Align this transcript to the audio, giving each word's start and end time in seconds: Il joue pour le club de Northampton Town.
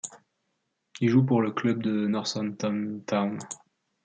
Il 0.99 1.09
joue 1.09 1.23
pour 1.23 1.43
le 1.43 1.51
club 1.51 1.83
de 1.83 2.07
Northampton 2.07 3.03
Town. 3.05 3.37